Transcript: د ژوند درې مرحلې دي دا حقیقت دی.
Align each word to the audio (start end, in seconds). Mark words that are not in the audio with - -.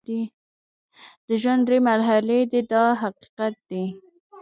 د 1.27 1.29
ژوند 1.41 1.61
درې 1.67 1.79
مرحلې 1.89 2.39
دي 2.51 2.61
دا 2.71 2.85
حقیقت 3.01 3.53
دی. 3.69 3.83